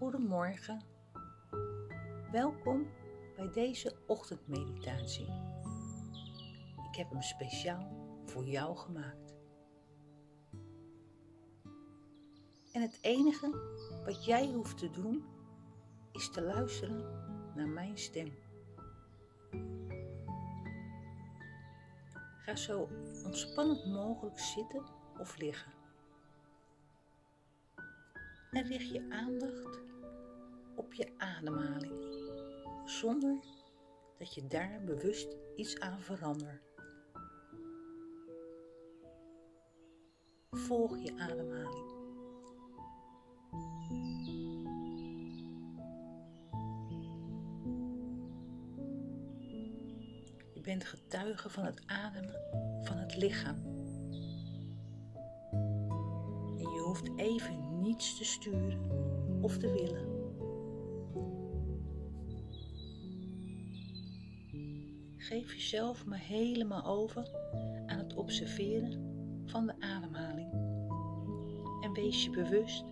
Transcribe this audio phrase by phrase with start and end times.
[0.00, 0.82] Goedemorgen.
[2.32, 2.86] Welkom
[3.36, 5.26] bij deze ochtendmeditatie.
[6.90, 7.88] Ik heb hem speciaal
[8.24, 9.34] voor jou gemaakt.
[12.72, 13.50] En het enige
[14.04, 15.24] wat jij hoeft te doen
[16.12, 17.00] is te luisteren
[17.54, 18.32] naar mijn stem.
[22.38, 22.88] Ga zo
[23.24, 24.84] ontspannend mogelijk zitten
[25.18, 25.72] of liggen.
[28.50, 29.89] En richt je aandacht
[30.94, 31.92] je ademhaling,
[32.84, 33.38] zonder
[34.18, 36.62] dat je daar bewust iets aan verandert.
[40.50, 41.98] Volg je ademhaling.
[50.54, 52.40] Je bent getuige van het ademen
[52.82, 53.62] van het lichaam.
[56.58, 58.90] En je hoeft even niets te sturen
[59.42, 60.09] of te willen.
[65.30, 67.30] Geef jezelf maar helemaal over
[67.86, 68.92] aan het observeren
[69.46, 70.52] van de ademhaling.
[71.80, 72.84] En wees je bewust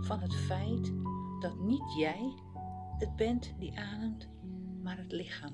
[0.00, 0.92] van het feit
[1.40, 2.34] dat niet jij
[2.98, 4.28] het bent die ademt,
[4.82, 5.52] maar het lichaam.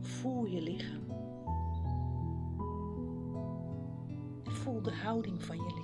[0.00, 1.04] Voel je lichaam.
[4.44, 5.83] Voel de houding van je lichaam.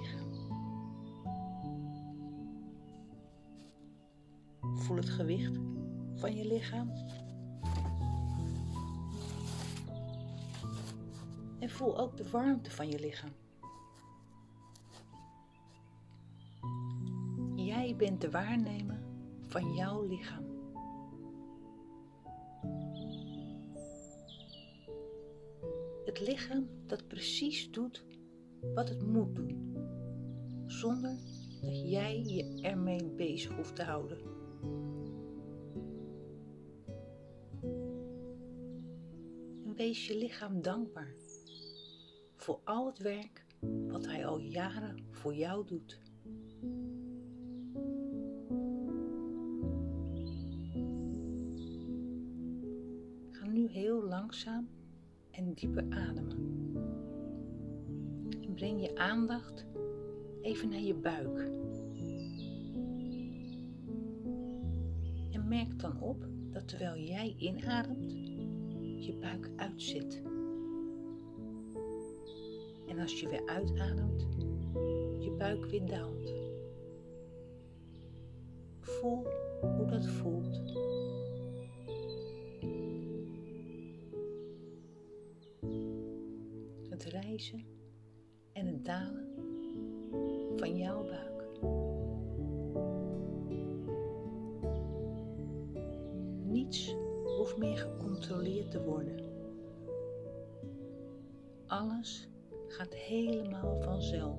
[4.90, 5.58] Voel het gewicht
[6.14, 6.92] van je lichaam.
[11.58, 13.30] En voel ook de warmte van je lichaam.
[17.54, 19.02] Jij bent de waarnemer
[19.40, 20.44] van jouw lichaam.
[26.04, 28.04] Het lichaam dat precies doet
[28.74, 29.76] wat het moet doen,
[30.66, 31.16] zonder
[31.60, 34.39] dat jij je ermee bezig hoeft te houden.
[39.80, 41.14] Wees je lichaam dankbaar
[42.36, 43.44] voor al het werk
[43.88, 46.00] wat hij al jaren voor jou doet.
[53.30, 54.68] Ga nu heel langzaam
[55.30, 56.38] en dieper ademen.
[58.40, 59.66] En breng je aandacht
[60.42, 61.38] even naar je buik.
[65.32, 68.19] En merk dan op dat terwijl jij inademt,
[69.10, 70.22] je buik uitzet.
[72.88, 74.28] En als je weer uitademt,
[75.18, 76.32] je buik weer daalt.
[78.80, 79.26] Voel
[79.60, 80.62] hoe dat voelt.
[86.90, 87.64] Het reizen
[88.52, 89.28] en het dalen
[90.56, 91.48] van jouw buik.
[96.44, 96.99] Niets
[97.40, 99.18] hoeft meer gecontroleerd te worden.
[101.66, 102.28] Alles
[102.66, 104.38] gaat helemaal vanzelf.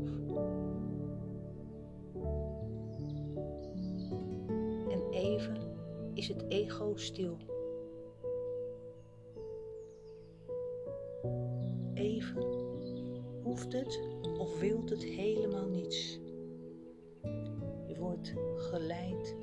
[4.89, 5.57] En even
[6.13, 7.37] is het ego stil.
[11.93, 12.43] Even
[13.43, 13.99] hoeft het
[14.37, 16.19] of wilt het helemaal niets.
[17.87, 19.35] Je wordt geleid.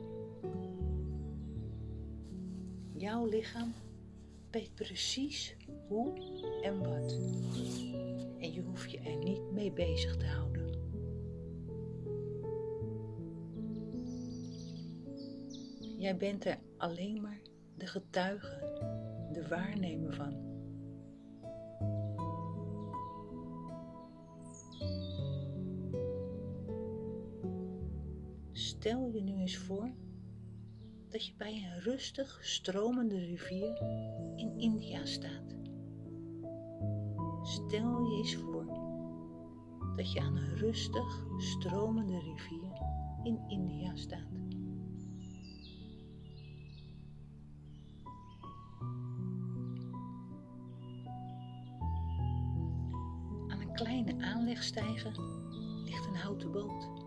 [3.08, 3.72] Jouw lichaam
[4.50, 6.12] weet precies hoe
[6.62, 7.12] en wat
[8.38, 10.70] en je hoeft je er niet mee bezig te houden.
[15.98, 17.40] Jij bent er alleen maar
[17.76, 18.58] de getuige,
[19.32, 20.46] de waarnemer van.
[28.52, 29.92] Stel je nu eens voor
[31.10, 33.82] dat je bij een rustig stromende rivier
[34.36, 35.56] in India staat.
[37.42, 38.66] Stel je eens voor
[39.96, 42.72] dat je aan een rustig stromende rivier
[43.22, 44.36] in India staat.
[53.48, 55.20] Aan een kleine aanlegstijger
[55.84, 56.97] ligt een houten boot.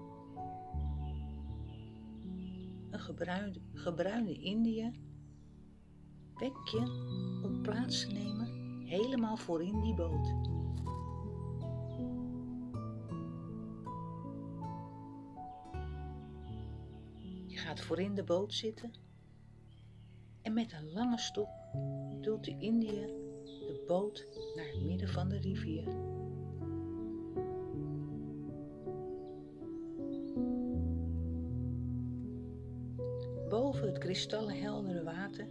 [3.02, 4.92] Gebruinde, gebruinde Indiër
[6.36, 6.80] wek je
[7.44, 8.48] om plaats te nemen
[8.86, 10.28] helemaal voorin die boot.
[17.48, 18.92] Je gaat voorin de boot zitten
[20.42, 21.50] en met een lange stok
[22.22, 23.08] duwt de Indiër
[23.46, 24.26] de boot
[24.56, 26.11] naar het midden van de rivier.
[33.52, 35.48] Boven het kristallenheldere water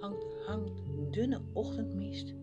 [0.00, 2.34] hangt, hangt dunne ochtendmist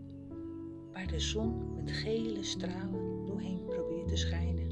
[0.91, 4.71] waar de zon met gele stralen doorheen probeert te schijnen.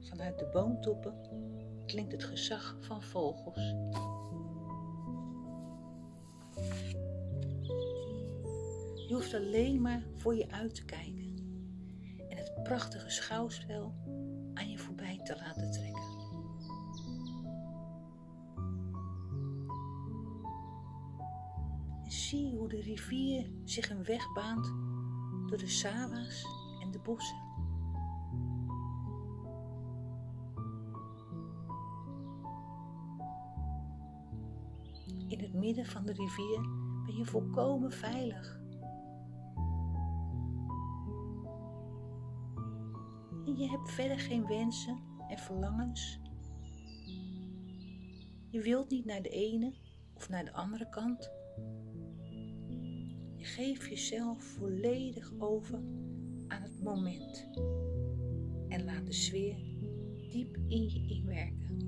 [0.00, 1.14] Vanuit de boomtoppen
[1.86, 3.74] klinkt het gezag van vogels.
[9.08, 11.36] Je hoeft alleen maar voor je uit te kijken
[12.28, 13.94] en het prachtige schouwspel
[15.24, 16.02] te laten trekken.
[22.04, 24.66] En zie hoe de rivier zich een weg baant
[25.48, 26.46] door de sawa's
[26.80, 27.42] en de bossen.
[35.28, 36.60] In het midden van de rivier
[37.06, 38.60] ben je volkomen veilig.
[43.46, 46.20] En je hebt verder geen wensen en verlangens.
[48.50, 49.74] Je wilt niet naar de ene
[50.14, 51.30] of naar de andere kant.
[53.36, 55.78] Je geeft jezelf volledig over
[56.48, 57.48] aan het moment
[58.68, 59.56] en laat de sfeer
[60.30, 61.78] diep in je inwerken.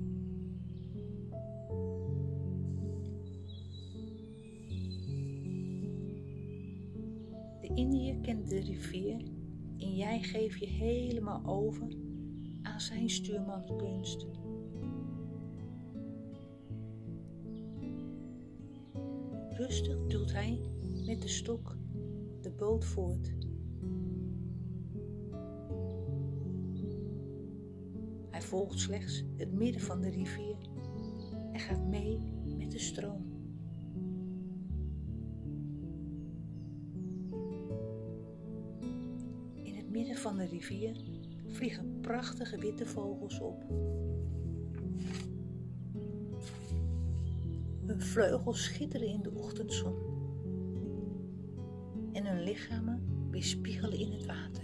[7.61, 9.21] De Indiër kent de rivier
[9.77, 12.06] en jij geeft je helemaal over
[12.77, 14.25] aan zijn stuurmanskunst.
[19.49, 20.61] Rustig duwt hij
[21.05, 21.77] met de stok
[22.41, 23.33] de boot voort.
[28.29, 30.57] Hij volgt slechts het midden van de rivier
[31.51, 32.19] en gaat mee
[32.57, 33.25] met de stroom.
[39.63, 41.16] In het midden van de rivier
[41.57, 43.63] vliegen prachtige witte vogels op.
[47.85, 49.95] Hun vleugels schitteren in de ochtendzon
[52.13, 53.01] en hun lichamen
[53.31, 54.63] weerspiegelen in het water.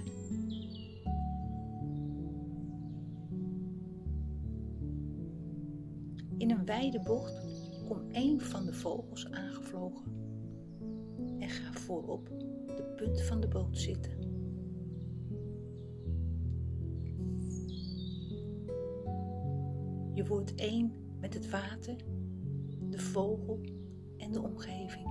[6.38, 7.42] In een wijde bocht
[7.88, 10.12] komt een van de vogels aangevlogen
[11.39, 12.30] en gaat voorop
[12.68, 14.23] de punt van de boot zitten.
[20.13, 21.95] Je wordt één met het water,
[22.89, 23.62] de vogel
[24.18, 25.07] en de omgeving.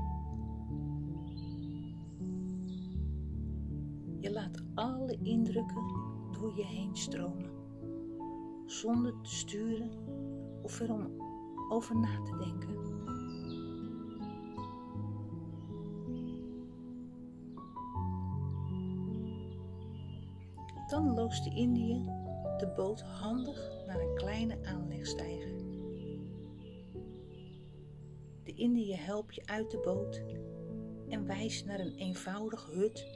[4.21, 5.85] Je laat alle indrukken
[6.31, 7.51] door je heen stromen,
[8.67, 9.91] zonder te sturen
[10.63, 11.11] of erom
[11.69, 12.81] over na te denken.
[20.89, 22.22] Dan loost de Indië
[22.63, 25.53] de boot handig naar een kleine aanlegstijger.
[28.45, 30.23] De Indië helpt je uit de boot
[31.09, 33.07] en wijst naar een eenvoudige hut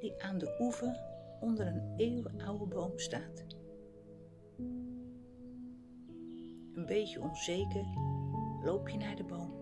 [0.00, 1.00] die aan de oever
[1.40, 3.44] onder een eeuwenoude boom staat.
[6.74, 7.84] Een beetje onzeker
[8.62, 9.54] loop je naar de boom.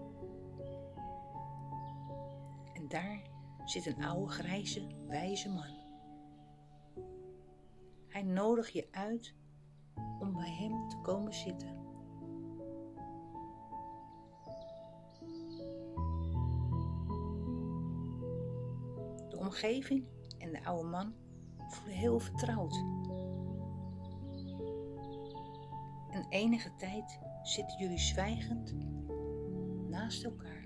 [2.73, 3.23] En daar
[3.65, 5.83] zit een oude grijze, wijze man.
[8.15, 9.35] Hij nodigt je uit
[10.19, 11.69] om bij hem te komen zitten.
[19.29, 20.06] De omgeving
[20.39, 21.15] en de oude man
[21.69, 22.75] voelen heel vertrouwd.
[26.11, 28.75] En enige tijd zitten jullie zwijgend
[29.89, 30.64] naast elkaar.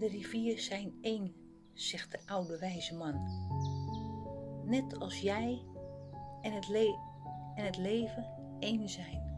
[0.00, 1.34] De rivier zijn één,
[1.72, 3.14] zegt de oude wijze man.
[4.64, 5.64] Net als jij
[6.40, 6.98] en het, le
[7.54, 8.26] en het leven
[8.58, 9.28] één zijn.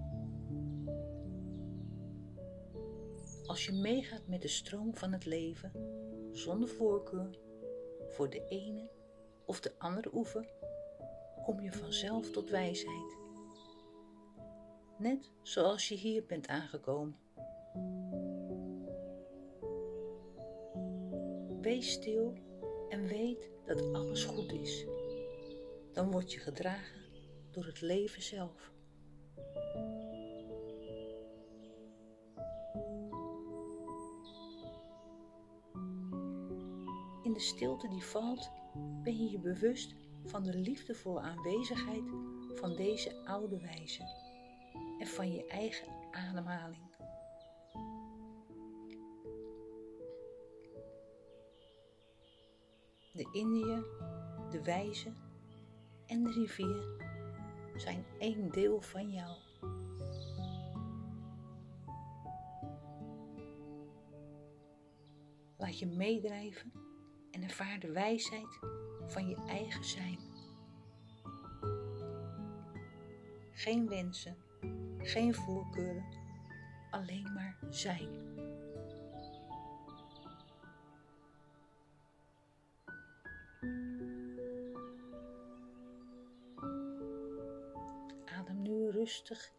[3.47, 5.73] Als je meegaat met de stroom van het leven,
[6.31, 7.39] zonder voorkeur
[8.09, 8.91] voor de ene
[9.47, 10.53] of de andere oever,
[11.45, 13.17] kom je vanzelf tot wijsheid.
[14.99, 17.22] Net zoals je hier bent aangekomen.
[21.63, 22.35] Wees stil
[22.89, 24.87] en weet dat alles goed is.
[25.93, 27.01] Dan word je gedragen
[27.51, 28.73] door het leven zelf.
[37.23, 38.51] In de stilte die valt,
[39.03, 42.05] ben je je bewust van de liefdevolle aanwezigheid
[42.55, 44.03] van deze oude wijze
[44.99, 46.92] en van je eigen ademhaling.
[53.13, 53.83] De Indië,
[54.51, 55.13] de wijze
[56.07, 57.01] en de rivier
[57.77, 59.37] zijn één deel van jou.
[65.57, 66.73] Laat je meedrijven
[67.31, 68.59] en ervaar de wijsheid
[69.07, 70.19] van je eigen zijn.
[73.51, 74.37] Geen wensen,
[74.99, 76.05] geen voorkeuren,
[76.91, 78.09] alleen maar zijn.
[89.13, 89.53] Rustig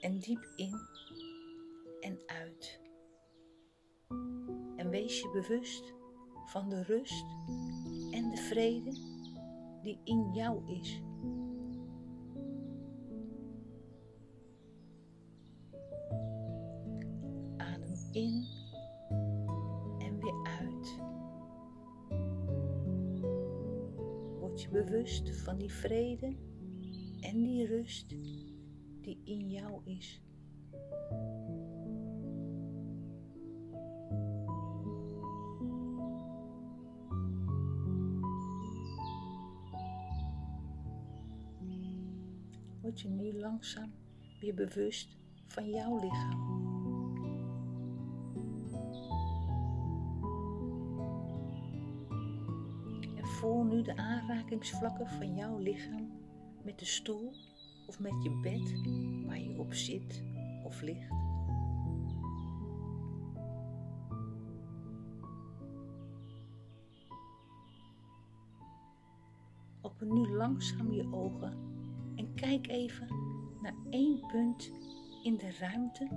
[0.00, 0.80] en diep in
[2.00, 2.80] en uit.
[4.76, 5.94] En wees je bewust
[6.46, 7.24] van de rust
[8.10, 8.92] en de vrede
[9.82, 11.02] die in jou is.
[17.56, 18.46] Adem in
[19.98, 20.98] en weer uit.
[24.38, 26.48] Word je bewust van die vrede
[27.30, 28.08] en die rust
[29.02, 30.20] die in jou is.
[42.80, 43.92] word je nu langzaam
[44.40, 46.58] weer bewust van jouw lichaam.
[53.22, 56.29] Voel nu de aanrakingsvlakken van jouw lichaam
[56.64, 57.32] met de stoel
[57.86, 58.74] of met je bed
[59.26, 60.22] waar je op zit
[60.64, 61.10] of ligt.
[69.82, 71.58] Open nu langzaam je ogen
[72.16, 73.06] en kijk even
[73.62, 74.70] naar één punt
[75.22, 76.08] in de ruimte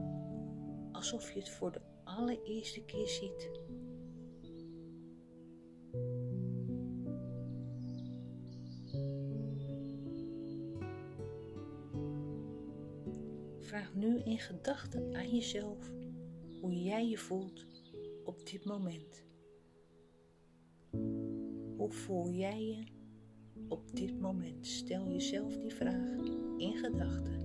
[0.91, 3.50] alsof je het voor de allereerste keer ziet.
[13.74, 15.92] Vraag nu in gedachten aan jezelf
[16.62, 17.65] hoe jij je voelt
[18.24, 19.24] op dit moment.
[21.77, 22.84] Hoe voel jij je
[23.68, 24.68] op dit moment?
[24.68, 26.18] Stel jezelf die vraag
[26.58, 27.42] in gedachten.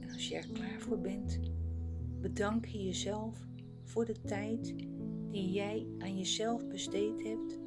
[0.00, 1.40] En als je er klaar voor bent,
[2.24, 3.46] bedank je jezelf
[3.82, 4.74] voor de tijd
[5.30, 7.58] die jij aan jezelf besteed hebt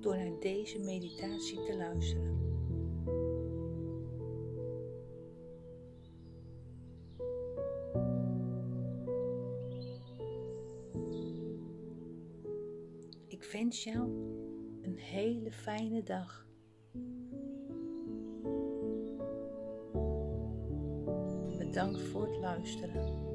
[0.00, 2.42] door naar deze meditatie te luisteren.
[13.26, 14.00] Ik wens jou
[14.82, 16.46] een hele fijne dag.
[21.58, 23.33] Bedankt voor het luisteren.